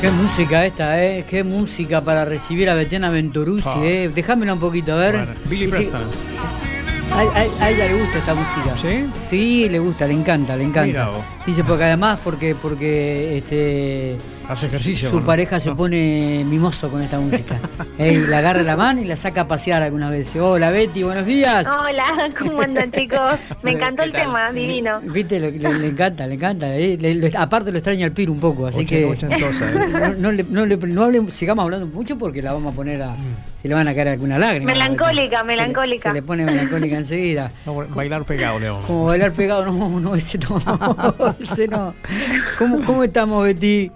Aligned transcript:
Qué 0.00 0.10
música 0.10 0.66
esta, 0.66 1.02
¿eh? 1.02 1.24
Qué 1.28 1.42
música 1.42 2.00
para 2.02 2.24
recibir 2.24 2.68
a 2.68 2.74
Betiana 2.74 3.10
Venturuzzi, 3.10 3.66
Ah. 3.68 3.80
¿eh? 3.82 4.10
Déjamela 4.14 4.52
un 4.52 4.60
poquito, 4.60 4.92
a 4.92 4.96
ver. 4.96 5.16
Bueno, 5.16 5.32
Billy 5.46 5.66
Preston. 5.68 6.02
A, 7.12 7.20
a- 7.20 7.64
a 7.64 7.70
ella 7.70 7.86
le 7.86 7.94
gusta 8.00 8.18
esta 8.18 8.34
música. 8.34 8.76
¿Sí? 8.76 9.06
Sí, 9.30 9.68
le 9.70 9.78
gusta, 9.78 10.06
le 10.06 10.12
encanta, 10.12 10.54
le 10.56 10.64
encanta. 10.64 11.10
Dice 11.46 11.64
porque 11.64 11.84
además 11.84 12.18
porque 12.22 12.54
porque 12.54 13.38
este 13.38 14.16
Hace 14.48 14.66
ejercicio. 14.66 15.10
su 15.10 15.18
¿no? 15.18 15.26
pareja 15.26 15.58
se 15.58 15.70
No. 15.70 15.76
pone 15.76 16.44
mimoso 16.46 16.88
con 16.88 17.02
esta 17.02 17.18
música. 17.18 17.56
Ey, 17.98 18.18
la 18.28 18.38
agarra 18.38 18.62
la 18.62 18.76
mano 18.76 19.00
y 19.00 19.04
la 19.04 19.16
saca 19.16 19.40
a 19.40 19.48
pasear 19.48 19.82
algunas 19.82 20.12
veces. 20.12 20.36
Hola 20.40 20.70
Betty, 20.70 21.02
buenos 21.02 21.26
días. 21.26 21.66
Hola, 21.66 22.04
¿cómo 22.38 22.60
andan 22.60 22.92
chicos? 22.92 23.40
Me 23.64 23.72
encantó 23.72 24.02
¿Qué 24.02 24.08
el 24.08 24.12
tal? 24.12 24.22
tema, 24.26 24.52
divino. 24.52 25.00
Viste, 25.02 25.40
le, 25.40 25.50
le 25.50 25.86
encanta, 25.88 26.28
le 26.28 26.34
encanta. 26.34 26.76
eh, 26.76 26.96
le- 27.00 27.16
le- 27.16 27.32
aparte 27.36 27.72
lo 27.72 27.78
extraña 27.78 28.06
al 28.06 28.12
Piro 28.12 28.30
un 28.32 28.38
poco, 28.38 28.68
así 28.68 28.86
que 28.86 29.04
ochentosa, 29.04 29.66
¿eh? 29.68 30.14
no, 30.16 30.28
hable- 30.30 31.30
sigamos 31.32 31.64
hablando 31.64 31.86
mucho 31.88 32.16
porque 32.16 32.40
la 32.40 32.52
vamos 32.52 32.72
a 32.72 32.76
poner 32.76 33.02
a. 33.02 33.16
Se 33.60 33.66
le 33.66 33.74
van 33.74 33.88
a 33.88 33.94
caer 33.96 34.08
alguna 34.10 34.38
lágrima. 34.38 34.70
Melancólica, 34.72 35.38
Se 35.40 35.42
le- 35.44 35.56
melancólica. 35.56 36.08
Se 36.10 36.14
le, 36.14 36.22
pone 36.22 36.44
melancólica 36.44 36.96
enseguida. 36.96 37.50
No, 37.66 37.74
bailar 37.88 38.24
pegado, 38.24 38.60
le 38.60 38.68
vamos. 38.68 38.86
Como 38.86 39.06
bailar 39.06 39.32
pegado, 39.32 39.66
no, 39.66 39.98
no, 40.00 40.14
ese 40.14 40.38
no. 40.38 41.34
ese 41.40 41.66
no. 41.66 41.94
¿Cómo, 42.58 42.84
cómo 42.84 43.02
estamos, 43.02 43.42
Betty? 43.42 43.90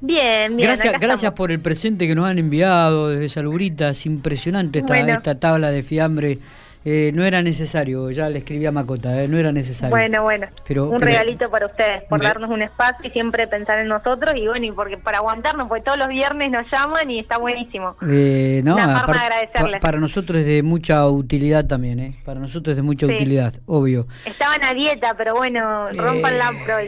Bien, 0.00 0.56
bien. 0.56 0.68
Gracias, 0.68 0.92
gracias 0.94 1.14
estamos. 1.16 1.36
por 1.36 1.50
el 1.52 1.60
presente 1.60 2.06
que 2.06 2.14
nos 2.14 2.26
han 2.26 2.38
enviado 2.38 3.08
desde 3.08 3.28
Salubritas. 3.28 4.06
Impresionante 4.06 4.80
esta, 4.80 4.94
Bueno. 4.94 5.12
esta 5.12 5.34
tabla 5.38 5.70
de 5.70 5.82
fiambre. 5.82 6.38
Eh, 6.84 7.10
no 7.12 7.24
era 7.24 7.42
necesario, 7.42 8.08
ya 8.12 8.30
le 8.30 8.38
escribí 8.38 8.64
a 8.64 8.70
Macota, 8.70 9.22
eh, 9.22 9.28
no 9.28 9.36
era 9.36 9.50
necesario. 9.52 9.90
Bueno, 9.90 10.22
bueno. 10.22 10.46
Pero- 10.66 10.84
un 10.84 10.98
pero- 10.98 11.06
regalito 11.10 11.50
para 11.50 11.66
ustedes, 11.66 12.04
por 12.08 12.22
darnos 12.22 12.48
un 12.50 12.62
espacio 12.62 13.08
y 13.08 13.10
siempre 13.10 13.46
pensar 13.48 13.80
en 13.80 13.88
nosotros 13.88 14.32
y 14.36 14.46
bueno, 14.46 14.64
y 14.64 14.72
porque 14.72 14.96
para 14.96 15.18
aguantarnos, 15.18 15.68
porque 15.68 15.82
todos 15.82 15.98
los 15.98 16.08
viernes 16.08 16.50
nos 16.52 16.70
llaman 16.70 17.10
y 17.10 17.18
está 17.18 17.36
buenísimo. 17.36 17.96
Eh, 18.08 18.62
no, 18.64 18.76
Una 18.76 19.00
forma 19.00 19.12
de 19.14 19.20
agradecerles. 19.26 19.72
pa- 19.72 19.80
para 19.80 19.98
nosotros 19.98 20.38
es 20.38 20.46
de 20.46 20.62
mucha 20.62 21.06
utilidad 21.08 21.66
también, 21.66 21.98
¿eh? 21.98 22.14
Para 22.24 22.38
nosotros 22.40 22.72
es 22.72 22.76
de 22.76 22.82
mucha 22.82 23.06
Sí. 23.06 23.12
utilidad, 23.12 23.54
obvio. 23.66 24.06
Estaban 24.24 24.64
a 24.64 24.72
dieta, 24.72 25.14
pero 25.18 25.34
bueno, 25.34 25.90
rompanla 25.92 26.52
por 26.64 26.80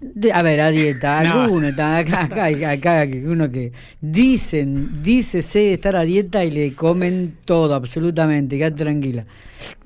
de- 0.00 0.32
a 0.32 0.42
ver, 0.42 0.60
a 0.60 0.70
dieta, 0.70 1.22
No. 1.22 1.40
alguno 1.42 1.68
está 1.68 1.98
acá, 1.98 2.22
acá, 2.24 2.70
acá, 2.70 3.06
uno 3.24 3.50
que 3.50 3.72
dicen, 4.00 5.02
dícese 5.02 5.72
estar 5.74 5.96
a 5.96 6.02
dieta 6.02 6.44
y 6.44 6.50
le 6.50 6.74
comen 6.74 7.36
todo, 7.44 7.74
absolutamente, 7.74 8.56
quédate 8.58 8.84
tranquila. 8.84 9.24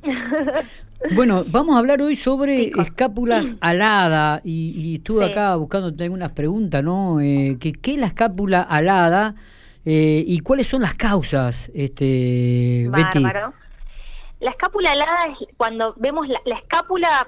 Bueno, 1.15 1.45
vamos 1.49 1.77
a 1.77 1.79
hablar 1.79 2.03
hoy 2.03 2.15
sobre 2.15 2.65
escápulas 2.79 3.57
alada 3.63 4.43
y, 4.45 4.75
y 4.77 4.97
estuve 4.97 5.25
Sí. 5.25 5.31
acá 5.31 5.57
buscándote 5.57 6.05
algunas 6.05 6.33
preguntas, 6.33 6.85
¿no? 6.85 7.21
Eh, 7.23 7.57
que, 7.59 7.73
¿Qué 7.73 7.93
es 7.95 7.99
la 7.99 8.07
escápula 8.07 8.61
alada 8.61 9.35
eh, 9.87 10.23
y 10.27 10.41
cuáles 10.41 10.67
son 10.67 10.83
las 10.83 10.93
causas, 10.93 11.71
este, 11.75 12.87
Betty? 12.93 13.23
Bárbaro. 13.23 13.55
La 14.41 14.51
escápula 14.51 14.91
alada 14.93 15.27
es 15.41 15.49
cuando 15.57 15.95
vemos 15.97 16.29
la, 16.29 16.39
la 16.45 16.57
escápula 16.59 17.27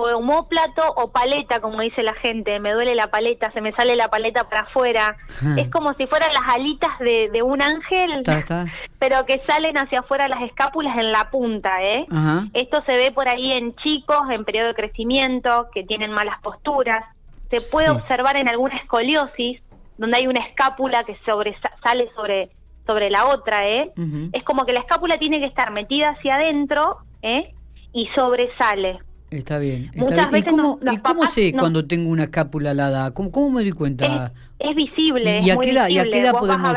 o 0.00 0.16
homóplato 0.16 0.82
o 0.96 1.10
paleta, 1.10 1.60
como 1.60 1.80
dice 1.80 2.04
la 2.04 2.14
gente. 2.14 2.60
Me 2.60 2.72
duele 2.72 2.94
la 2.94 3.08
paleta, 3.08 3.50
se 3.52 3.60
me 3.60 3.72
sale 3.72 3.96
la 3.96 4.08
paleta 4.08 4.48
para 4.48 4.62
afuera. 4.62 5.16
Es 5.56 5.68
como 5.70 5.92
si 5.94 6.06
fueran 6.06 6.32
las 6.32 6.54
alitas 6.54 6.96
de, 7.00 7.28
de 7.32 7.42
un 7.42 7.60
ángel, 7.60 8.22
pero 9.00 9.26
que 9.26 9.40
salen 9.40 9.76
hacia 9.76 10.00
afuera 10.00 10.28
las 10.28 10.42
escápulas 10.42 10.96
en 10.98 11.10
la 11.10 11.30
punta, 11.30 11.82
¿eh? 11.82 12.06
Ajá. 12.12 12.44
Esto 12.54 12.80
se 12.86 12.92
ve 12.92 13.10
por 13.10 13.28
ahí 13.28 13.52
en 13.52 13.74
chicos 13.76 14.20
en 14.30 14.44
periodo 14.44 14.68
de 14.68 14.74
crecimiento 14.74 15.68
que 15.74 15.82
tienen 15.82 16.12
malas 16.12 16.40
posturas. 16.42 17.04
Se 17.50 17.60
puede 17.72 17.88
Sí. 17.88 17.92
observar 17.94 18.36
en 18.36 18.48
alguna 18.48 18.76
escoliosis, 18.76 19.60
donde 19.96 20.18
hay 20.18 20.26
una 20.28 20.44
escápula 20.46 21.02
que 21.04 21.16
sobresa- 21.26 21.72
sale 21.82 22.08
sobre, 22.14 22.50
sobre 22.86 23.10
la 23.10 23.26
otra, 23.26 23.66
¿eh? 23.68 23.90
Es 24.32 24.44
como 24.44 24.64
que 24.64 24.72
la 24.72 24.80
escápula 24.80 25.16
tiene 25.16 25.40
que 25.40 25.46
estar 25.46 25.72
metida 25.72 26.10
hacia 26.10 26.36
adentro, 26.36 26.98
¿eh? 27.22 27.52
Y 27.92 28.06
sobresale. 28.14 29.00
Está 29.30 29.58
bien. 29.58 29.90
Está 29.94 30.00
Muchas 30.00 30.16
bien. 30.16 30.28
¿Y 30.28 30.32
veces 30.32 30.50
cómo, 30.50 30.62
nos- 30.62 30.82
los 30.82 30.94
¿y 30.94 30.98
cómo 30.98 31.26
sé 31.26 31.52
nos- 31.52 31.60
cuando 31.60 31.86
tengo 31.86 32.10
una 32.10 32.24
escápula 32.24 32.70
alada? 32.70 33.12
¿Cómo, 33.12 33.30
cómo 33.30 33.50
me 33.50 33.62
doy 33.62 33.72
cuenta? 33.72 34.32
Es, 34.58 34.70
es 34.70 34.76
visible, 34.76 35.40
¿Y 35.40 35.50
es 35.50 35.56
a 35.56 35.60
qué 35.60 35.70
edad, 35.70 35.88
y 35.88 35.98
a 35.98 36.04
qué 36.04 36.20
edad 36.20 36.32
podemos, 36.32 36.74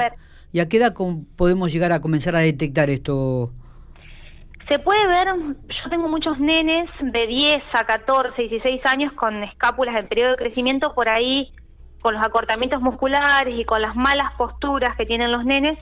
y 0.51 0.59
a 0.59 0.67
qué 0.67 0.78
edad 0.78 0.94
com- 0.94 1.25
podemos 1.35 1.72
llegar 1.72 1.91
a 1.94 2.01
comenzar 2.01 2.35
a 2.35 2.40
detectar 2.40 2.90
esto? 2.90 3.51
Se 4.67 4.79
puede 4.79 5.06
ver, 5.07 5.28
yo 5.67 5.90
tengo 5.90 6.07
muchos 6.07 6.40
nenes 6.40 6.90
de 7.01 7.28
10 7.28 7.61
a 7.73 7.84
14, 7.85 8.41
16 8.44 8.81
años 8.85 9.11
con 9.13 9.44
escápulas 9.44 9.95
en 9.97 10.07
periodo 10.07 10.31
de 10.31 10.38
crecimiento 10.38 10.94
por 10.94 11.09
ahí, 11.09 11.51
con 12.01 12.13
los 12.16 12.25
acortamientos 12.25 12.81
musculares 12.81 13.53
y 13.59 13.66
con 13.66 13.81
las 13.81 13.95
malas 13.95 14.31
posturas 14.38 14.95
que 14.97 15.06
tienen 15.06 15.31
los 15.31 15.44
nenes, 15.45 15.78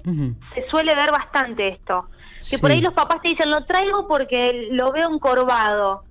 se 0.55 0.67
suele 0.69 0.93
ver 0.95 1.11
bastante 1.11 1.67
esto. 1.69 2.05
Que 2.49 2.57
por 2.57 2.71
ahí 2.71 2.81
los 2.81 2.93
papás 2.93 3.21
te 3.21 3.29
dicen, 3.29 3.49
lo 3.51 3.63
traigo 3.65 4.07
porque 4.07 4.69
lo 4.71 4.91
veo 4.91 5.13
encorvado, 5.13 6.03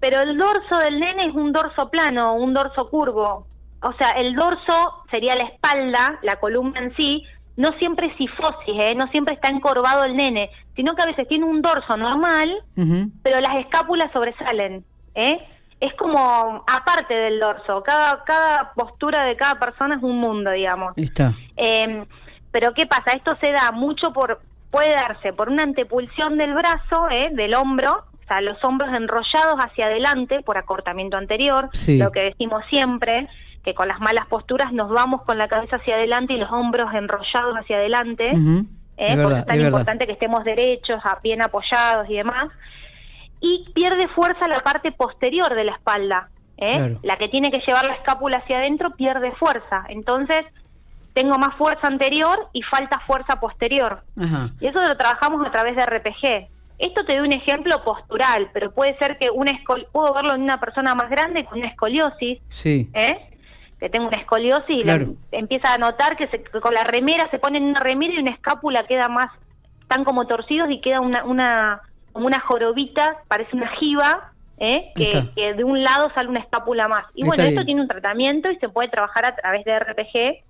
pero 0.00 0.22
el 0.22 0.36
dorso 0.36 0.78
del 0.78 1.00
nene 1.00 1.26
es 1.26 1.34
un 1.34 1.52
dorso 1.52 1.90
plano, 1.90 2.34
un 2.34 2.54
dorso 2.54 2.88
curvo. 2.88 3.46
O 3.82 3.92
sea, 3.94 4.10
el 4.12 4.34
dorso 4.34 5.04
sería 5.10 5.36
la 5.36 5.44
espalda, 5.44 6.18
la 6.22 6.36
columna 6.36 6.80
en 6.80 6.94
sí, 6.96 7.24
no 7.56 7.72
siempre 7.78 8.06
es 8.06 8.16
sifosis, 8.16 8.74
¿eh? 8.74 8.94
no 8.94 9.08
siempre 9.08 9.34
está 9.34 9.48
encorvado 9.48 10.04
el 10.04 10.16
nene, 10.16 10.50
sino 10.76 10.94
que 10.94 11.02
a 11.02 11.06
veces 11.06 11.26
tiene 11.26 11.44
un 11.44 11.60
dorso 11.60 11.96
normal, 11.96 12.62
pero 13.22 13.40
las 13.40 13.56
escápulas 13.56 14.12
sobresalen. 14.12 14.84
¿eh? 15.16 15.38
Es 15.80 15.92
como 15.94 16.64
aparte 16.66 17.14
del 17.14 17.40
dorso, 17.40 17.82
cada, 17.82 18.22
cada 18.24 18.72
postura 18.74 19.24
de 19.24 19.36
cada 19.36 19.56
persona 19.56 19.96
es 19.96 20.02
un 20.02 20.18
mundo, 20.18 20.50
digamos. 20.52 20.96
Está. 20.96 21.34
Eh, 21.56 22.04
pero 22.52 22.74
¿qué 22.74 22.86
pasa? 22.86 23.12
Esto 23.16 23.36
se 23.40 23.50
da 23.50 23.72
mucho 23.72 24.12
por, 24.12 24.40
puede 24.70 24.90
darse 24.90 25.32
por 25.32 25.48
una 25.48 25.64
antepulsión 25.64 26.38
del 26.38 26.54
brazo, 26.54 27.08
¿eh? 27.10 27.30
del 27.32 27.54
hombro, 27.54 28.04
o 28.28 28.30
sea, 28.30 28.40
los 28.42 28.62
hombros 28.62 28.92
enrollados 28.92 29.56
hacia 29.58 29.86
adelante 29.86 30.42
por 30.42 30.58
acortamiento 30.58 31.16
anterior, 31.16 31.70
Sí. 31.72 31.96
lo 31.98 32.12
que 32.12 32.20
decimos 32.20 32.62
siempre, 32.68 33.26
que 33.64 33.74
con 33.74 33.88
las 33.88 34.00
malas 34.00 34.26
posturas 34.26 34.70
nos 34.72 34.90
vamos 34.90 35.22
con 35.22 35.38
la 35.38 35.48
cabeza 35.48 35.76
hacia 35.76 35.94
adelante 35.94 36.34
y 36.34 36.38
los 36.38 36.52
hombros 36.52 36.92
enrollados 36.92 37.56
hacia 37.56 37.76
adelante. 37.78 38.30
¿eh? 38.30 38.64
Es 38.98 39.16
por 39.16 39.16
verdad, 39.16 39.30
eso 39.30 39.38
es 39.40 39.46
tan 39.46 39.56
es 39.56 39.62
verdad. 39.62 39.66
importante 39.68 40.06
que 40.06 40.12
estemos 40.12 40.44
derechos, 40.44 41.00
a- 41.06 41.18
bien 41.22 41.40
apoyados 41.42 42.08
y 42.10 42.16
demás. 42.16 42.48
Y 43.40 43.70
pierde 43.74 44.08
fuerza 44.08 44.46
la 44.48 44.60
parte 44.60 44.92
posterior 44.92 45.54
de 45.54 45.64
la 45.64 45.72
espalda, 45.72 46.28
¿eh? 46.56 46.76
Claro. 46.76 46.98
la 47.02 47.16
que 47.16 47.28
tiene 47.28 47.50
que 47.50 47.60
llevar 47.66 47.84
la 47.84 47.94
escápula 47.94 48.38
hacia 48.38 48.58
adentro 48.58 48.90
pierde 48.96 49.32
fuerza. 49.32 49.84
Entonces, 49.88 50.44
tengo 51.14 51.38
más 51.38 51.54
fuerza 51.56 51.86
anterior 51.86 52.48
y 52.52 52.62
falta 52.62 53.00
fuerza 53.06 53.40
posterior. 53.40 54.02
Ajá. 54.20 54.50
Y 54.60 54.66
eso 54.66 54.80
lo 54.82 54.96
trabajamos 54.96 55.46
a 55.46 55.50
través 55.50 55.76
de 55.76 55.82
RPG. 55.82 56.48
Esto 56.78 57.04
te 57.04 57.16
doy 57.16 57.26
un 57.26 57.32
ejemplo 57.32 57.82
postural, 57.84 58.50
pero 58.52 58.70
puede 58.72 58.96
ser 58.98 59.18
que 59.18 59.30
una 59.30 59.50
escol 59.50 59.86
puedo 59.92 60.14
verlo 60.14 60.34
en 60.34 60.42
una 60.42 60.60
persona 60.60 60.94
más 60.94 61.08
grande 61.10 61.44
con 61.44 61.58
una 61.58 61.68
escoliosis, 61.68 62.38
Sí. 62.50 62.88
¿eh? 62.94 63.18
que 63.80 63.88
tengo 63.88 64.08
una 64.08 64.16
escoliosis 64.16 64.82
Claro. 64.82 65.04
y 65.32 65.36
empieza 65.36 65.72
a 65.72 65.78
notar 65.78 66.16
que, 66.16 66.26
se- 66.28 66.42
que 66.42 66.60
con 66.60 66.74
la 66.74 66.82
remera 66.82 67.30
se 67.30 67.38
pone 67.38 67.58
en 67.58 67.64
una 67.64 67.78
remera 67.80 68.12
y 68.14 68.18
una 68.18 68.32
escápula 68.32 68.84
queda 68.88 69.08
más, 69.08 69.26
están 69.82 70.02
como 70.04 70.26
torcidos 70.26 70.68
y 70.70 70.80
queda 70.80 71.00
una, 71.00 71.24
una 71.24 71.80
como 72.12 72.26
una 72.26 72.40
jorobita, 72.40 73.18
parece 73.28 73.54
una 73.54 73.68
jiba, 73.76 74.32
¿eh? 74.58 74.90
Que, 74.96 75.30
que 75.36 75.54
de 75.54 75.62
un 75.62 75.84
lado 75.84 76.10
sale 76.16 76.28
una 76.28 76.40
escápula 76.40 76.88
más. 76.88 77.06
Y 77.14 77.22
Está 77.22 77.34
bueno, 77.36 77.50
esto 77.50 77.64
tiene 77.64 77.80
un 77.82 77.86
tratamiento 77.88 78.50
y 78.50 78.56
se 78.58 78.68
puede 78.68 78.88
trabajar 78.88 79.26
a 79.26 79.36
través 79.36 79.64
de 79.64 79.78
RPG 79.78 80.42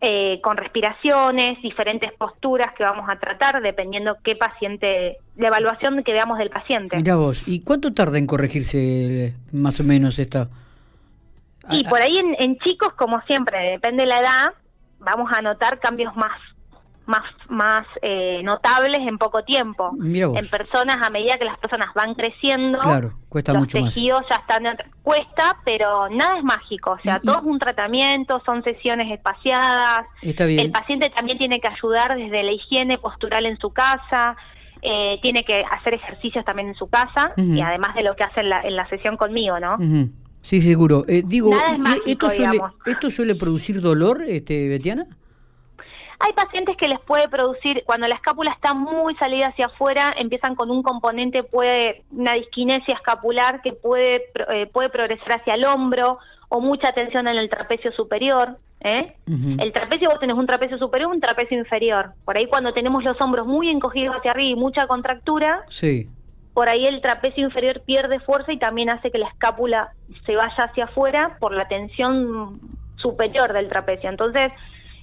eh, 0.00 0.40
con 0.42 0.56
respiraciones, 0.56 1.60
diferentes 1.62 2.12
posturas 2.14 2.72
que 2.74 2.84
vamos 2.84 3.08
a 3.10 3.18
tratar 3.18 3.60
dependiendo 3.60 4.16
qué 4.24 4.34
paciente, 4.34 5.18
la 5.36 5.48
evaluación 5.48 6.02
que 6.02 6.12
veamos 6.12 6.38
del 6.38 6.50
paciente. 6.50 6.96
Mirá 6.96 7.16
vos. 7.16 7.42
¿Y 7.46 7.60
cuánto 7.60 7.92
tarda 7.92 8.18
en 8.18 8.26
corregirse 8.26 9.34
más 9.52 9.78
o 9.78 9.84
menos 9.84 10.18
esta? 10.18 10.48
Y 11.70 11.84
por 11.84 12.00
ahí 12.00 12.16
en, 12.16 12.34
en 12.38 12.58
chicos, 12.58 12.94
como 12.94 13.20
siempre, 13.22 13.72
depende 13.72 14.02
de 14.04 14.08
la 14.08 14.20
edad, 14.20 14.52
vamos 14.98 15.30
a 15.32 15.42
notar 15.42 15.78
cambios 15.78 16.16
más 16.16 16.32
más 17.10 17.22
más 17.48 17.82
eh, 18.02 18.40
notables 18.44 19.00
en 19.00 19.18
poco 19.18 19.42
tiempo. 19.42 19.90
En 20.00 20.46
personas, 20.48 20.96
a 21.04 21.10
medida 21.10 21.36
que 21.36 21.44
las 21.44 21.58
personas 21.58 21.92
van 21.94 22.14
creciendo, 22.14 22.78
Claro, 22.78 23.12
cuesta 23.28 23.52
los 23.52 23.62
mucho 23.62 23.80
más. 23.80 23.92
tejidos 23.94 24.22
ya 24.30 24.36
están... 24.36 24.66
en- 24.66 24.76
Cuesta, 25.02 25.56
pero 25.64 26.08
nada 26.10 26.38
es 26.38 26.44
mágico. 26.44 26.92
O 26.92 26.98
sea, 27.02 27.18
Y- 27.20 27.26
todo 27.26 27.38
es 27.38 27.44
un 27.44 27.58
tratamiento, 27.58 28.40
son 28.46 28.62
sesiones 28.62 29.10
espaciadas. 29.10 30.02
Está 30.22 30.44
bien. 30.46 30.60
El 30.60 30.70
paciente 30.70 31.10
también 31.16 31.36
tiene 31.38 31.60
que 31.60 31.68
ayudar 31.68 32.16
desde 32.16 32.42
la 32.44 32.52
higiene 32.52 32.96
postural 32.98 33.44
en 33.46 33.58
su 33.58 33.70
casa, 33.70 34.36
eh, 34.82 35.18
tiene 35.22 35.44
que 35.44 35.64
hacer 35.70 35.94
ejercicios 35.94 36.44
también 36.44 36.68
en 36.68 36.74
su 36.74 36.88
casa 36.88 37.32
y 37.36 37.60
además 37.60 37.94
de 37.96 38.02
lo 38.02 38.14
que 38.14 38.22
hace 38.24 38.40
en 38.40 38.48
la, 38.50 38.60
en 38.62 38.76
la 38.76 38.88
sesión 38.88 39.16
conmigo, 39.16 39.58
¿no? 39.58 39.74
Ujú. 39.74 40.10
Sí, 40.42 40.62
seguro. 40.62 41.04
Eh, 41.08 41.22
digo, 41.26 41.50
Nada 41.50 41.72
es 41.72 41.78
¿y- 41.78 41.82
mágico, 41.82 42.06
¿esto, 42.06 42.28
suele, 42.30 42.50
digamos. 42.52 42.72
¿esto 42.86 43.10
suele 43.10 43.34
producir 43.34 43.80
dolor, 43.82 44.22
este, 44.26 44.68
Betiana? 44.68 45.06
Hay 46.22 46.34
pacientes 46.34 46.76
que 46.76 46.86
les 46.86 47.00
puede 47.00 47.30
producir, 47.30 47.82
cuando 47.86 48.06
la 48.06 48.14
escápula 48.14 48.52
está 48.52 48.74
muy 48.74 49.14
salida 49.16 49.48
hacia 49.48 49.66
afuera, 49.66 50.12
empiezan 50.18 50.54
con 50.54 50.70
un 50.70 50.82
componente, 50.82 51.42
puede 51.42 52.02
una 52.10 52.34
disquinesia 52.34 52.94
escapular 52.94 53.62
que 53.62 53.72
puede, 53.72 54.26
eh, 54.52 54.66
puede 54.70 54.90
progresar 54.90 55.40
hacia 55.40 55.54
el 55.54 55.64
hombro 55.64 56.18
o 56.50 56.60
mucha 56.60 56.92
tensión 56.92 57.26
en 57.26 57.38
el 57.38 57.48
trapecio 57.48 57.90
superior. 57.92 58.58
¿eh? 58.80 59.14
El 59.26 59.72
trapecio, 59.72 60.10
vos 60.10 60.20
tenés 60.20 60.36
un 60.36 60.46
trapecio 60.46 60.76
superior 60.76 61.10
un 61.10 61.20
trapecio 61.20 61.58
inferior. 61.58 62.12
Por 62.26 62.36
ahí 62.36 62.46
cuando 62.48 62.74
tenemos 62.74 63.02
los 63.02 63.18
hombros 63.22 63.46
muy 63.46 63.70
encogidos 63.70 64.14
hacia 64.16 64.32
arriba 64.32 64.50
y 64.50 64.60
mucha 64.60 64.86
contractura, 64.86 65.64
sí. 65.70 66.06
por 66.52 66.68
ahí 66.68 66.84
el 66.84 67.00
trapecio 67.00 67.44
inferior 67.44 67.80
pierde 67.86 68.20
fuerza 68.20 68.52
y 68.52 68.58
también 68.58 68.90
hace 68.90 69.10
que 69.10 69.16
la 69.16 69.28
escápula 69.28 69.94
se 70.26 70.36
vaya 70.36 70.64
hacia 70.64 70.84
afuera 70.84 71.38
por 71.40 71.54
la 71.54 71.66
tensión 71.66 72.60
superior 72.96 73.54
del 73.54 73.70
trapecio. 73.70 74.10
Entonces, 74.10 74.52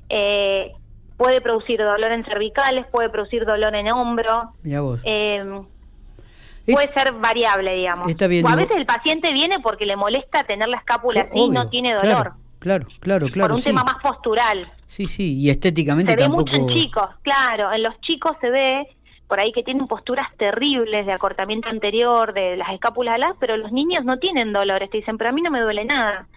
eh, 0.10 0.74
puede 1.18 1.42
producir 1.42 1.80
dolor 1.80 2.12
en 2.12 2.24
cervicales, 2.24 2.86
puede 2.92 3.10
producir 3.10 3.46
dolor 3.46 3.76
en 3.76 3.90
hombro. 3.92 4.54
Eh, 4.64 5.44
puede 6.66 6.94
ser 6.94 7.14
variable, 7.14 7.76
digamos. 7.76 8.08
o 8.08 8.48
a 8.48 8.56
veces 8.56 8.78
el 8.78 8.86
paciente 8.86 9.34
viene 9.34 9.58
porque 9.62 9.86
le 9.86 9.96
molesta 9.96 10.44
tener 10.44 10.68
la 10.68 10.78
escápula 10.78 11.22
así 11.22 11.40
y 11.40 11.50
no 11.50 11.70
tiene 11.70 11.94
dolor. 11.96 12.34
Claro, 12.60 12.88
claro, 13.00 13.28
claro. 13.28 13.50
Por 13.50 13.58
un 13.58 13.64
tema 13.64 13.84
más 13.84 14.02
postural. 14.02 14.72
Sí, 14.88 15.08
sí, 15.08 15.38
y 15.38 15.50
estéticamente 15.50 16.14
se 16.14 16.18
ve 16.18 16.30
mucho 16.30 16.56
en 16.56 16.68
chicos, 16.70 17.08
claro. 17.22 17.72
En 17.74 17.84
los 17.84 18.00
chicos 18.02 18.32
se 18.42 18.50
ve 18.50 18.97
por 19.28 19.42
ahí 19.42 19.52
que 19.52 19.64
tienen 19.64 19.88
posturas 19.88 20.28
terribles 20.38 21.06
de 21.06 21.12
acortamiento 21.12 21.68
anterior, 21.68 22.34
de 22.34 22.56
las 22.56 22.70
escápulas 22.70 23.16
aladas, 23.16 23.36
pero 23.40 23.58
los 23.58 23.72
niños 23.72 24.06
no 24.06 24.20
tienen 24.20 24.54
dolores, 24.54 24.90
te 24.90 24.98
dicen, 24.98 25.18
pero 25.18 25.30
a 25.30 25.34
mí 25.34 25.42
no 25.42 25.52
me 25.52 25.60
duele 25.60 25.84
nada. 25.84 26.28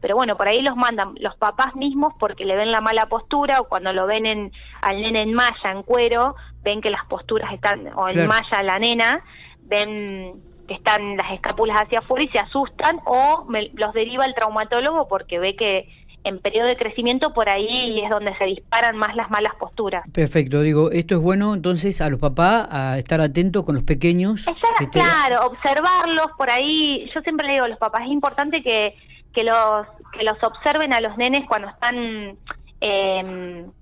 Pero 0.00 0.14
bueno, 0.14 0.36
por 0.36 0.46
ahí 0.46 0.62
los 0.62 0.76
mandan 0.76 1.14
los 1.18 1.36
papás 1.36 1.74
mismos 1.74 2.14
porque 2.18 2.44
le 2.44 2.56
ven 2.56 2.70
la 2.70 2.80
mala 2.80 3.06
postura 3.06 3.60
o 3.60 3.64
cuando 3.68 3.92
lo 3.92 4.06
ven 4.06 4.26
en, 4.26 4.52
al 4.80 5.02
nene 5.02 5.22
en 5.22 5.34
malla, 5.34 5.72
en 5.72 5.82
cuero, 5.82 6.36
ven 6.62 6.80
que 6.80 6.90
las 6.90 7.04
posturas 7.06 7.52
están, 7.52 7.88
o 7.96 8.08
en 8.08 8.26
malla 8.28 8.62
la 8.62 8.78
nena, 8.78 9.24
ven 9.62 10.40
que 10.68 10.74
están 10.74 11.16
las 11.16 11.32
escápulas 11.32 11.80
hacia 11.80 12.00
afuera 12.00 12.24
y 12.24 12.28
se 12.28 12.38
asustan 12.38 13.00
o 13.04 13.46
los 13.74 13.92
deriva 13.92 14.24
el 14.24 14.34
traumatólogo 14.34 15.08
porque 15.08 15.38
ve 15.38 15.54
que 15.56 15.88
en 16.26 16.40
periodo 16.40 16.66
de 16.66 16.76
crecimiento 16.76 17.32
por 17.32 17.48
ahí 17.48 18.00
es 18.02 18.10
donde 18.10 18.36
se 18.36 18.44
disparan 18.44 18.96
más 18.96 19.14
las 19.14 19.30
malas 19.30 19.54
posturas. 19.54 20.04
Perfecto, 20.12 20.60
digo, 20.60 20.90
esto 20.90 21.14
es 21.14 21.20
bueno 21.20 21.54
entonces 21.54 22.00
a 22.00 22.10
los 22.10 22.18
papás 22.18 22.66
a 22.70 22.98
estar 22.98 23.20
atentos 23.20 23.64
con 23.64 23.76
los 23.76 23.84
pequeños. 23.84 24.44
claro, 24.90 25.46
observarlos 25.46 26.26
por 26.36 26.50
ahí. 26.50 27.08
Yo 27.14 27.20
siempre 27.20 27.46
le 27.46 27.52
digo 27.54 27.64
a 27.66 27.68
los 27.68 27.78
papás, 27.78 28.02
es 28.06 28.10
importante 28.10 28.60
que, 28.60 28.96
que, 29.32 29.44
los, 29.44 29.86
que 30.12 30.24
los 30.24 30.36
observen 30.42 30.92
a 30.92 31.00
los 31.00 31.16
nenes 31.16 31.44
cuando 31.46 31.68
están 31.68 32.36
en, 32.80 33.72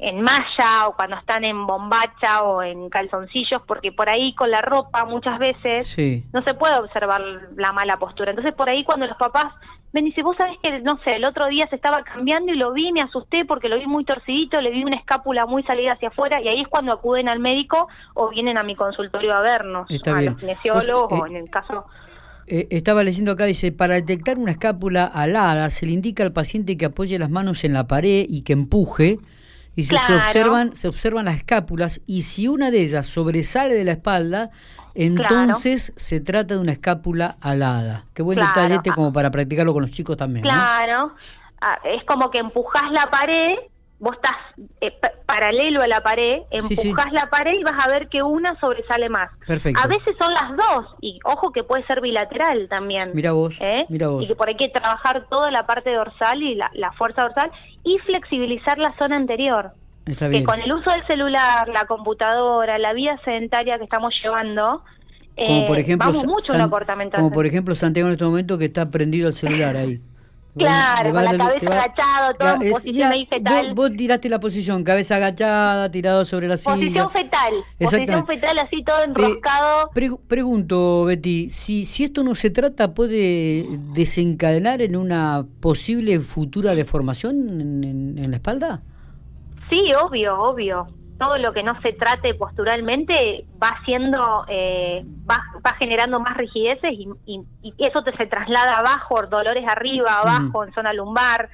en 0.00 0.22
malla 0.22 0.88
o 0.88 0.96
cuando 0.96 1.16
están 1.16 1.44
en 1.44 1.66
bombacha 1.66 2.42
o 2.42 2.62
en 2.62 2.90
calzoncillos, 2.90 3.62
porque 3.66 3.92
por 3.92 4.10
ahí 4.10 4.34
con 4.34 4.50
la 4.50 4.60
ropa 4.60 5.06
muchas 5.06 5.38
veces 5.38 5.96
no 6.32 6.42
se 6.42 6.52
puede 6.52 6.78
observar 6.78 7.22
la 7.56 7.72
mala 7.72 7.98
postura. 7.98 8.30
Entonces 8.30 8.54
por 8.54 8.68
ahí 8.68 8.84
cuando 8.84 9.06
los 9.06 9.16
papás 9.16 9.54
ven 9.92 10.06
y 10.06 10.10
dice, 10.10 10.22
vos 10.22 10.36
sabés 10.36 10.56
que, 10.62 10.80
no 10.80 10.98
sé, 11.02 11.16
el 11.16 11.24
otro 11.24 11.46
día 11.48 11.66
se 11.68 11.76
estaba 11.76 12.02
cambiando 12.04 12.52
y 12.52 12.56
lo 12.56 12.72
vi, 12.72 12.92
me 12.92 13.00
asusté 13.00 13.44
porque 13.44 13.68
lo 13.68 13.78
vi 13.78 13.86
muy 13.86 14.04
torcidito, 14.04 14.60
le 14.60 14.70
vi 14.70 14.84
una 14.84 14.96
escápula 14.96 15.46
muy 15.46 15.62
salida 15.64 15.92
hacia 15.92 16.08
afuera 16.08 16.40
y 16.40 16.48
ahí 16.48 16.60
es 16.60 16.68
cuando 16.68 16.92
acuden 16.92 17.28
al 17.28 17.40
médico 17.40 17.88
o 18.14 18.30
vienen 18.30 18.58
a 18.58 18.62
mi 18.62 18.76
consultorio 18.76 19.34
a 19.34 19.40
vernos, 19.40 19.88
a 19.90 20.22
los 20.22 20.36
kinesiólogos 20.36 21.12
o 21.12 21.26
eh, 21.26 21.30
en 21.30 21.36
el 21.36 21.50
caso... 21.50 21.86
Eh, 22.46 22.66
estaba 22.70 23.04
leyendo 23.04 23.32
acá, 23.32 23.44
dice, 23.44 23.70
para 23.70 23.94
detectar 23.94 24.38
una 24.38 24.52
escápula 24.52 25.04
alada 25.04 25.70
se 25.70 25.86
le 25.86 25.92
indica 25.92 26.24
al 26.24 26.32
paciente 26.32 26.76
que 26.76 26.86
apoye 26.86 27.18
las 27.18 27.30
manos 27.30 27.64
en 27.64 27.72
la 27.72 27.86
pared 27.86 28.26
y 28.28 28.42
que 28.42 28.52
empuje 28.52 29.18
y 29.76 29.84
se, 29.84 29.94
observan, 29.94 30.74
se 30.74 30.88
observan 30.88 31.24
las 31.24 31.36
escápulas 31.36 32.00
y 32.06 32.22
si 32.22 32.48
una 32.48 32.70
de 32.70 32.82
ellas 32.82 33.06
sobresale 33.06 33.74
de 33.74 33.84
la 33.84 33.92
espalda, 33.92 34.50
entonces 34.94 35.92
se 35.96 36.20
trata 36.20 36.54
de 36.54 36.60
una 36.60 36.72
escápula 36.72 37.36
alada. 37.40 38.06
Qué 38.14 38.22
buen 38.22 38.38
detalle 38.38 38.76
este 38.76 38.90
como 38.92 39.12
para 39.12 39.30
practicarlo 39.30 39.72
con 39.72 39.82
los 39.82 39.90
chicos 39.90 40.16
también. 40.16 40.42
Claro, 40.42 41.14
ah, 41.60 41.78
es 41.84 42.04
como 42.04 42.30
que 42.30 42.38
empujas 42.38 42.90
la 42.90 43.06
pared, 43.10 43.56
vos 44.00 44.16
estás 44.16 44.36
eh, 44.80 44.98
paralelo 45.26 45.82
a 45.82 45.86
la 45.86 46.02
pared, 46.02 46.40
empujas 46.50 47.12
la 47.12 47.28
pared 47.30 47.52
y 47.56 47.62
vas 47.62 47.86
a 47.86 47.90
ver 47.90 48.08
que 48.08 48.22
una 48.22 48.58
sobresale 48.58 49.08
más. 49.08 49.30
Perfecto. 49.46 49.80
A 49.82 49.86
veces 49.86 50.16
son 50.18 50.32
las 50.32 50.56
dos, 50.56 50.96
y 51.00 51.20
ojo 51.24 51.52
que 51.52 51.62
puede 51.62 51.86
ser 51.86 52.00
bilateral 52.00 52.66
también. 52.68 53.10
Mira 53.14 53.32
vos, 53.32 53.56
¿eh? 53.60 53.84
mira 53.88 54.08
vos. 54.08 54.24
Y 54.24 54.26
que 54.26 54.34
por 54.34 54.48
ahí 54.48 54.56
hay 54.58 54.66
que 54.66 54.80
trabajar 54.80 55.26
toda 55.28 55.50
la 55.50 55.66
parte 55.66 55.92
dorsal 55.92 56.42
y 56.42 56.54
la, 56.54 56.70
la 56.74 56.92
fuerza 56.92 57.22
dorsal 57.22 57.50
y 57.84 57.98
flexibilizar 57.98 58.78
la 58.78 58.96
zona 58.96 59.16
anterior. 59.16 59.72
Que 60.04 60.42
con 60.42 60.58
el 60.58 60.72
uso 60.72 60.90
del 60.90 61.06
celular, 61.06 61.68
la 61.68 61.84
computadora, 61.84 62.78
la 62.78 62.94
vida 62.94 63.20
sedentaria 63.24 63.78
que 63.78 63.84
estamos 63.84 64.12
llevando, 64.24 64.82
como 65.36 65.64
por 65.66 65.78
eh, 65.78 65.82
ejemplo, 65.82 66.08
vamos 66.08 66.26
mucho 66.26 66.52
en 66.52 66.58
la 66.58 67.10
Como 67.16 67.30
por 67.30 67.46
ejemplo 67.46 67.74
Santiago 67.74 68.08
en 68.08 68.14
este 68.14 68.24
momento 68.24 68.58
que 68.58 68.64
está 68.64 68.90
prendido 68.90 69.28
el 69.28 69.34
celular 69.34 69.76
ahí. 69.76 70.00
Claro, 70.56 71.12
con 71.12 71.24
la 71.24 71.36
cabeza 71.36 71.66
agachada, 71.66 72.34
todo 72.34 72.62
en 72.62 72.72
posición 72.72 73.12
ahí 73.12 73.26
fetal. 73.26 73.74
Vos, 73.74 73.92
tiraste 73.96 74.28
la 74.28 74.40
posición, 74.40 74.82
cabeza 74.84 75.16
agachada, 75.16 75.90
tirado 75.90 76.24
sobre 76.24 76.48
la 76.48 76.56
silla. 76.56 76.74
Posición 76.74 77.10
fetal, 77.10 77.54
posición 77.78 78.26
fetal 78.26 78.58
así 78.58 78.82
todo 78.82 79.02
enroscado. 79.04 79.90
pregunto, 80.26 81.04
Betty, 81.04 81.50
si, 81.50 81.84
si 81.84 82.04
esto 82.04 82.24
no 82.24 82.34
se 82.34 82.50
trata, 82.50 82.94
¿puede 82.94 83.66
desencadenar 83.92 84.82
en 84.82 84.96
una 84.96 85.46
posible 85.60 86.18
futura 86.18 86.74
deformación 86.74 87.60
en 87.60 88.30
la 88.30 88.36
espalda? 88.36 88.82
Sí, 89.68 89.80
obvio, 89.94 90.36
obvio. 90.40 90.86
Todo 91.20 91.36
lo 91.36 91.52
que 91.52 91.62
no 91.62 91.78
se 91.82 91.92
trate 91.92 92.32
posturalmente 92.32 93.44
va 93.62 93.68
haciendo, 93.68 94.46
eh, 94.48 95.04
va, 95.30 95.44
va, 95.64 95.74
generando 95.74 96.18
más 96.18 96.34
rigideces 96.34 96.92
y, 96.92 97.06
y, 97.26 97.44
eso 97.76 98.02
te 98.02 98.16
se 98.16 98.24
traslada 98.24 98.76
abajo, 98.76 99.20
dolores 99.26 99.66
arriba, 99.68 100.20
abajo, 100.20 100.64
en 100.64 100.72
zona 100.72 100.94
lumbar. 100.94 101.50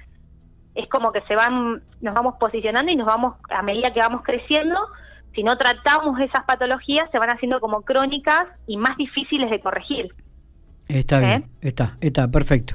Es 0.77 0.89
como 0.89 1.11
que 1.11 1.21
se 1.23 1.35
van, 1.35 1.83
nos 2.01 2.15
vamos 2.15 2.37
posicionando 2.39 2.93
y 2.93 2.95
nos 2.95 3.09
vamos, 3.09 3.35
a 3.51 3.63
medida 3.63 3.93
que 3.93 3.99
vamos 3.99 4.23
creciendo, 4.23 4.79
si 5.35 5.43
no 5.43 5.59
tratamos 5.59 6.21
esas 6.21 6.45
patologías, 6.45 7.11
se 7.11 7.19
van 7.19 7.31
haciendo 7.31 7.59
como 7.59 7.83
crónicas 7.83 8.45
y 8.69 8.77
más 8.77 8.97
difíciles 8.97 9.51
de 9.51 9.59
corregir. 9.59 10.15
Está 10.89 11.19
bien, 11.19 11.43
¿Eh? 11.63 11.69
está, 11.69 11.97
está, 12.01 12.31
perfecto. 12.31 12.75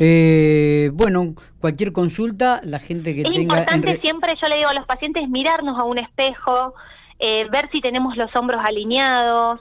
Eh, 0.00 0.90
bueno, 0.94 1.34
cualquier 1.60 1.92
consulta, 1.92 2.60
la 2.64 2.80
gente 2.80 3.14
que 3.14 3.22
es 3.22 3.24
tenga... 3.24 3.36
Es 3.36 3.42
importante 3.42 4.00
siempre, 4.00 4.32
yo 4.40 4.48
le 4.48 4.56
digo 4.56 4.68
a 4.68 4.74
los 4.74 4.86
pacientes, 4.86 5.28
mirarnos 5.28 5.78
a 5.78 5.84
un 5.84 5.98
espejo, 5.98 6.74
eh, 7.20 7.46
ver 7.52 7.68
si 7.70 7.80
tenemos 7.80 8.16
los 8.16 8.34
hombros 8.34 8.60
alineados. 8.64 9.60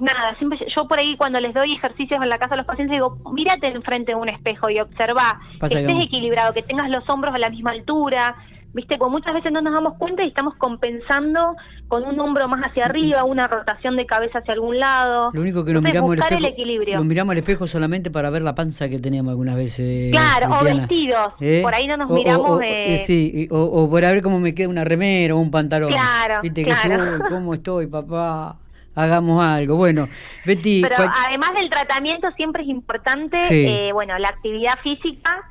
nada, 0.00 0.34
siempre 0.38 0.58
yo 0.74 0.88
por 0.88 0.98
ahí 0.98 1.16
cuando 1.16 1.38
les 1.38 1.54
doy 1.54 1.74
ejercicios 1.74 2.20
en 2.20 2.28
la 2.28 2.38
casa 2.38 2.54
a 2.54 2.56
los 2.56 2.66
pacientes 2.66 2.94
digo, 2.94 3.18
mírate 3.32 3.68
enfrente 3.68 4.12
de 4.12 4.16
un 4.16 4.28
espejo 4.28 4.70
y 4.70 4.80
observa 4.80 5.40
que 5.60 5.66
estés 5.66 6.04
equilibrado, 6.04 6.52
que 6.52 6.62
tengas 6.62 6.90
los 6.90 7.08
hombros 7.08 7.32
a 7.32 7.38
la 7.38 7.48
misma 7.48 7.70
altura, 7.70 8.36
¿viste? 8.72 8.96
Porque 8.96 9.12
muchas 9.12 9.34
veces 9.34 9.52
no 9.52 9.60
nos 9.60 9.72
damos 9.72 9.94
cuenta 9.98 10.24
y 10.24 10.28
estamos 10.28 10.54
compensando 10.56 11.56
con 11.88 12.04
un 12.04 12.18
hombro 12.20 12.48
más 12.48 12.62
hacia 12.62 12.86
arriba, 12.86 13.24
una 13.24 13.46
rotación 13.46 13.96
de 13.96 14.06
cabeza 14.06 14.38
hacia 14.38 14.54
algún 14.54 14.78
lado. 14.78 15.30
Lo 15.32 15.40
único 15.40 15.64
que 15.64 15.72
nos 15.72 15.82
miramos 15.82 16.12
al 16.12 16.18
espejo, 16.18 16.46
equilibrio. 16.46 17.04
miramos 17.04 17.32
al 17.32 17.38
espejo 17.38 17.66
solamente 17.66 18.10
para 18.10 18.30
ver 18.30 18.42
la 18.42 18.54
panza 18.54 18.88
que 18.88 18.98
teníamos 18.98 19.30
algunas 19.30 19.56
veces. 19.56 20.10
Claro, 20.10 20.56
o 20.60 20.64
vestidos. 20.64 21.32
¿Eh? 21.40 21.60
Por 21.62 21.74
ahí 21.74 21.86
no 21.86 21.96
nos 21.96 22.10
miramos. 22.10 22.50
O, 22.50 22.60
eh, 22.62 23.02
sí, 23.06 23.48
o, 23.50 23.88
por 23.90 24.04
a 24.04 24.10
ver 24.10 24.22
cómo 24.22 24.40
me 24.40 24.54
queda 24.54 24.68
una 24.68 24.84
remera 24.84 25.34
o 25.34 25.38
un 25.38 25.50
pantalón. 25.50 25.92
Claro. 25.92 26.40
¿Viste 26.42 26.64
que 26.64 26.74
soy? 26.74 26.92
¿Cómo 27.28 27.54
estoy, 27.54 27.86
papá? 27.86 28.56
hagamos 28.94 29.42
algo. 29.42 29.76
Bueno, 29.76 30.08
Betty. 30.44 30.82
Pero 30.82 30.96
además 31.26 31.52
del 31.58 31.70
tratamiento 31.70 32.30
siempre 32.32 32.62
es 32.62 32.68
importante, 32.68 33.38
eh, 33.50 33.92
bueno, 33.92 34.18
la 34.18 34.28
actividad 34.28 34.78
física 34.82 35.48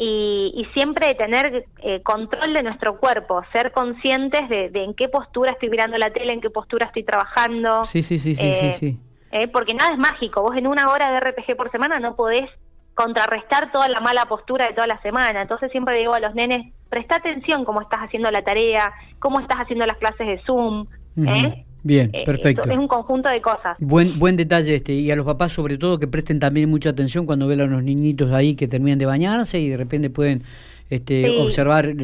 y, 0.00 0.64
siempre 0.74 1.14
tener 1.14 1.64
eh, 1.82 2.00
control 2.02 2.54
de 2.54 2.62
nuestro 2.62 2.98
cuerpo, 2.98 3.42
ser 3.52 3.72
conscientes 3.72 4.48
de, 4.48 4.70
en 4.72 4.94
qué 4.94 5.08
postura 5.08 5.50
estoy 5.50 5.70
mirando 5.70 5.98
la 5.98 6.12
tele, 6.12 6.32
en 6.32 6.40
qué 6.40 6.50
postura 6.50 6.86
estoy 6.86 7.02
trabajando. 7.02 7.84
Sí, 7.84 8.02
sí, 8.02 8.18
sí, 8.20 8.36
sí, 8.36 8.52
sí. 8.52 8.72
sí. 8.72 8.98
Eh, 9.32 9.48
porque 9.48 9.74
nada 9.74 9.92
es 9.92 9.98
mágico, 9.98 10.42
vos 10.42 10.56
en 10.56 10.66
una 10.66 10.88
hora 10.90 11.10
de 11.10 11.20
RPG 11.20 11.56
por 11.56 11.70
semana 11.70 11.98
no 11.98 12.14
podés 12.14 12.48
contrarrestar 12.94 13.70
toda 13.70 13.88
la 13.88 14.00
mala 14.00 14.26
postura 14.26 14.66
de 14.66 14.74
toda 14.74 14.86
la 14.86 15.00
semana. 15.02 15.42
Entonces 15.42 15.70
siempre 15.70 15.98
digo 15.98 16.14
a 16.14 16.20
los 16.20 16.34
nenes, 16.34 16.72
presta 16.88 17.16
atención 17.16 17.64
cómo 17.64 17.80
estás 17.80 18.00
haciendo 18.00 18.30
la 18.30 18.42
tarea, 18.42 18.92
cómo 19.18 19.40
estás 19.40 19.58
haciendo 19.58 19.84
las 19.84 19.98
clases 19.98 20.26
de 20.26 20.40
Zoom. 20.44 20.86
¿eh? 21.16 21.64
Bien, 21.88 22.10
eh, 22.12 22.22
perfecto. 22.26 22.70
Es 22.70 22.78
un 22.78 22.86
conjunto 22.86 23.30
de 23.30 23.40
cosas. 23.40 23.74
Buen 23.80 24.18
buen 24.18 24.36
detalle 24.36 24.74
este. 24.74 24.92
Y 24.92 25.10
a 25.10 25.16
los 25.16 25.24
papás, 25.24 25.52
sobre 25.52 25.78
todo, 25.78 25.98
que 25.98 26.06
presten 26.06 26.38
también 26.38 26.68
mucha 26.68 26.90
atención 26.90 27.24
cuando 27.24 27.46
ven 27.46 27.62
a 27.62 27.66
los 27.66 27.82
niñitos 27.82 28.30
ahí 28.30 28.56
que 28.56 28.68
terminan 28.68 28.98
de 28.98 29.06
bañarse 29.06 29.58
y 29.58 29.70
de 29.70 29.78
repente 29.78 30.10
pueden 30.10 30.42
este, 30.90 31.30
observar 31.38 31.94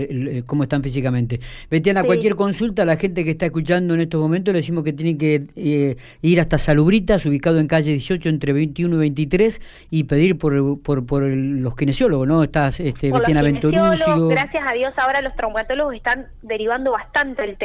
cómo 0.46 0.62
están 0.62 0.82
físicamente. 0.82 1.40
Betiana, 1.70 2.02
cualquier 2.02 2.34
consulta 2.34 2.82
a 2.82 2.84
la 2.86 2.96
gente 2.96 3.24
que 3.24 3.30
está 3.30 3.46
escuchando 3.46 3.94
en 3.94 4.00
estos 4.00 4.20
momentos, 4.20 4.52
le 4.52 4.58
decimos 4.58 4.84
que 4.84 4.92
tienen 4.92 5.18
que 5.18 5.46
eh, 5.56 5.96
ir 6.22 6.40
hasta 6.40 6.58
Salubritas, 6.58 7.24
ubicado 7.26 7.58
en 7.58 7.66
calle 7.66 7.92
18 7.92 8.28
entre 8.28 8.52
21 8.52 8.96
y 8.96 8.98
23, 8.98 9.86
y 9.90 10.04
pedir 10.04 10.38
por, 10.38 10.80
por, 10.82 11.06
por 11.06 11.22
los 11.22 11.76
kinesiólogos, 11.76 12.26
¿no? 12.26 12.42
Estás, 12.42 12.80
este, 12.80 13.12
Betiana 13.12 13.42
Venturúcio. 13.42 14.28
Gracias 14.28 14.64
a 14.66 14.72
Dios 14.74 14.92
ahora 14.96 15.20
los 15.20 15.34
traumatólogos 15.34 15.94
están 15.94 16.26
derivando 16.42 16.92
bastante 16.92 17.56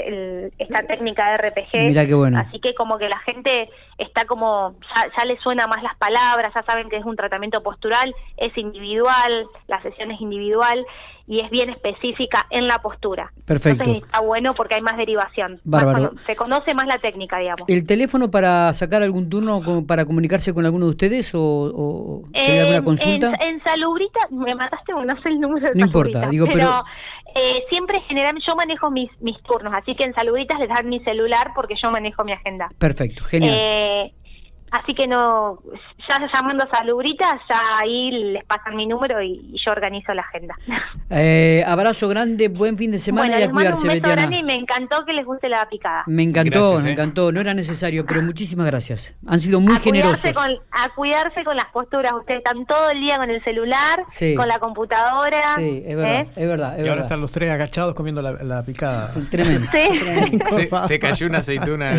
esta 0.58 0.84
técnica 0.84 1.32
de 1.32 1.50
RPG. 1.50 1.88
Mira 1.88 2.06
qué 2.06 2.14
bueno. 2.14 2.40
Así 2.40 2.60
que 2.60 2.74
como 2.74 2.98
que 2.98 3.10
la 3.10 3.20
gente 3.20 3.70
está 4.00 4.26
como, 4.26 4.76
ya, 4.96 5.04
ya 5.18 5.26
le 5.26 5.38
suena 5.40 5.68
más 5.68 5.84
las 5.84 5.96
palabras, 5.98 6.52
ya 6.56 6.64
saben 6.64 6.90
que 6.90 6.98
es 6.98 7.06
un 7.06 7.16
tratamiento 7.16 7.62
postural, 7.62 8.14
es 8.38 8.58
individual, 8.58 9.48
la 9.68 9.82
sesión 9.82 10.12
es 10.12 10.20
individual 10.22 10.86
y 11.28 11.42
es 11.44 11.52
bien 11.52 11.70
específica 11.70 12.48
en 12.50 12.66
la 12.68 12.80
postura. 12.80 13.32
Perfecto. 13.46 13.84
Entonces 13.84 14.04
está 14.06 14.20
bueno 14.22 14.56
porque 14.56 14.76
hay 14.76 14.82
más 14.82 14.98
derivación. 14.98 15.60
Bárbaro. 15.64 16.14
Más 16.14 16.22
se 16.24 16.36
conoce 16.36 16.74
más 16.74 16.88
la 16.88 16.98
técnica, 16.98 17.38
digamos. 17.38 17.70
¿El 17.70 17.86
teléfono 17.86 18.32
para 18.32 18.74
sacar 18.74 19.04
algún 19.04 19.30
turno 19.30 19.62
para 19.86 20.06
comunicarse 20.06 20.54
con 20.56 20.66
alguno 20.66 20.86
de 20.86 20.92
ustedes 20.92 21.36
o, 21.36 21.40
o 21.42 22.22
tener 22.34 22.62
alguna 22.62 22.84
consulta? 22.84 23.34
En, 23.42 23.50
en 23.56 23.64
Salubrita, 23.64 24.20
me 24.32 24.56
mataste, 24.56 24.92
porque 24.92 25.06
no 25.08 25.22
sé 25.22 25.30
el 25.30 25.40
número 25.40 25.68
de 25.68 25.76
No 25.76 25.86
importa, 25.86 26.28
digo, 26.30 26.48
pero- 26.52 26.84
eh, 27.40 27.64
siempre 27.72 28.02
generalmente 28.08 28.46
yo 28.48 28.56
manejo 28.56 28.92
mis, 28.92 29.10
mis 29.22 29.42
turnos, 29.44 29.74
así 29.74 29.96
que 29.96 30.04
en 30.04 30.14
Salubritas 30.14 30.60
les 30.60 30.70
dan 30.70 30.90
mi 30.90 31.00
celular 31.02 31.52
porque 31.56 31.76
yo 31.82 31.90
manejo 31.92 32.24
mi 32.24 32.34
agenda. 32.34 32.68
Perfecto, 32.78 33.24
genial. 33.24 33.56
Eh, 33.58 34.14
así 34.72 34.94
que 34.94 35.08
no, 35.08 35.60
ya 36.08 36.18
llamando 36.34 36.64
a 36.66 36.78
Salubritas, 36.78 37.36
ya 37.50 37.62
ahí 37.80 38.12
les 38.34 38.44
pasan 38.46 38.76
mi 38.76 38.86
número 38.86 39.22
y, 39.22 39.34
y 39.54 39.58
yo 39.64 39.72
organizo 39.72 40.14
la 40.14 40.22
agenda. 40.24 40.56
Eh, 41.12 41.64
abrazo 41.66 42.08
grande, 42.08 42.50
buen 42.50 42.78
fin 42.78 42.92
de 42.92 43.00
semana 43.00 43.30
bueno, 43.30 43.40
y 43.40 43.44
a 43.44 43.46
les 43.48 43.54
mando 43.54 43.72
cuidarse, 43.72 43.88
un 43.88 43.94
beso 43.94 43.96
Betiana. 44.10 44.22
grande 44.22 44.38
y 44.38 44.44
me 44.44 44.54
encantó 44.60 45.04
que 45.06 45.14
les 45.14 45.26
guste 45.26 45.50
la 45.50 45.68
picada. 45.68 46.04
Me 46.06 46.22
encantó, 46.22 46.60
Gracias, 46.60 46.84
me 46.84 46.90
eh. 46.90 46.94
encantó. 46.94 47.32
No 47.32 47.42
era 47.42 47.54
necesario, 47.56 48.06
pero 48.06 48.22
muchísimas 48.22 48.68
gracias. 48.68 49.16
Han 49.26 49.40
sido 49.40 49.60
muy 49.60 49.76
a 49.76 49.80
generosos. 49.80 50.20
cuidarse, 50.22 50.34
con, 50.40 50.60
a 50.72 50.90
cuidarse 50.96 51.44
con 51.44 51.56
las 51.58 51.66
posturas. 51.74 52.14
Ustedes 52.14 52.44
están 52.46 52.64
todo 52.68 52.92
el 52.92 53.00
día 53.02 53.18
con 53.18 53.28
el 53.32 53.44
celular, 53.44 54.04
Sí. 54.08 54.36
con 54.36 54.48
la 54.48 54.60
computadora. 54.60 55.56
Sí, 55.58 55.84
es 55.84 55.96
verdad, 55.96 56.22
¿eh? 56.22 56.30
es 56.36 56.48
verdad, 56.48 56.74
es 56.74 56.78
Y 56.78 56.82
ahora 56.82 56.92
verdad. 56.92 57.06
están 57.06 57.22
los 57.22 57.32
tres 57.32 57.50
agachados 57.50 57.96
comiendo 57.96 58.22
la, 58.22 58.32
la 58.44 58.62
picada. 58.62 59.12
Tremendo. 59.32 59.68
Sí. 59.72 60.30
Se, 60.50 60.70
se 60.88 61.00
cayó 61.00 61.26
una 61.26 61.40
aceituna. 61.40 61.92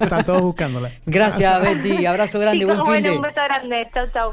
Están 0.00 0.24
todos 0.24 0.42
buscándola. 0.42 0.90
Gracias, 1.04 1.62
Betty. 1.62 1.79
Abrazo 2.06 2.38
grande, 2.38 2.66
Chicos, 2.66 2.78
buen 2.78 2.80
fin 2.80 3.02
bueno, 3.02 3.10
de. 3.10 3.16
un 3.16 3.22
beso 3.22 3.40
grande. 3.42 3.90
Chau, 3.94 4.06
chau. 4.12 4.32